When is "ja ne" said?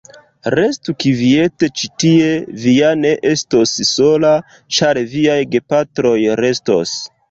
2.79-3.13